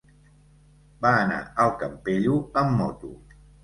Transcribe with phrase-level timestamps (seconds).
[1.05, 3.17] Va anar al Campello amb moto.